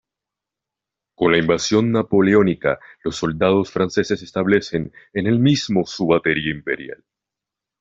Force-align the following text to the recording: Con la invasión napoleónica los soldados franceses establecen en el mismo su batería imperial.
Con 1.13 1.31
la 1.31 1.37
invasión 1.37 1.91
napoleónica 1.91 2.79
los 3.03 3.17
soldados 3.17 3.69
franceses 3.69 4.23
establecen 4.23 4.91
en 5.13 5.27
el 5.27 5.37
mismo 5.37 5.85
su 5.85 6.07
batería 6.07 6.49
imperial. 6.55 7.03